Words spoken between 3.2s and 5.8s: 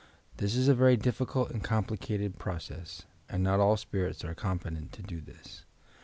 and not all spirits are competent to do this.